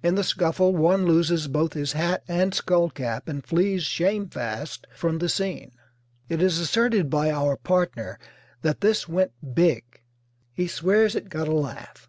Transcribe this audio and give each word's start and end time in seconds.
In 0.00 0.14
the 0.14 0.22
scuffle 0.22 0.76
one 0.76 1.06
loses 1.06 1.48
both 1.48 1.72
his 1.72 1.94
hat 1.94 2.22
and 2.28 2.54
skull 2.54 2.88
cap 2.88 3.26
and 3.28 3.44
flees 3.44 3.82
shamefast 3.82 4.86
from 4.94 5.18
the 5.18 5.28
scene. 5.28 5.72
It 6.28 6.40
is 6.40 6.60
asserted 6.60 7.10
by 7.10 7.32
our 7.32 7.56
partner 7.56 8.20
that 8.60 8.80
"this 8.80 9.08
went 9.08 9.32
big." 9.56 9.82
He 10.52 10.68
swears 10.68 11.16
it 11.16 11.28
got 11.28 11.48
a 11.48 11.52
laugh. 11.52 12.08